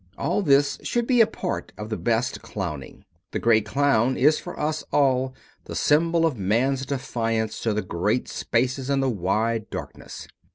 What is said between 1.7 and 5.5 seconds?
of the best clowning. The great clown is for us all